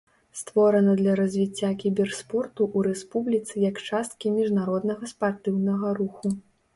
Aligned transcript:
Створана 0.37 0.93
для 1.01 1.11
развіцця 1.19 1.67
кіберспорту 1.83 2.61
ў 2.67 2.87
рэспубліцы 2.87 3.53
як 3.65 3.81
часткі 3.91 4.31
міжнароднага 4.39 5.11
спартыўнага 5.13 5.93
руху. 6.01 6.33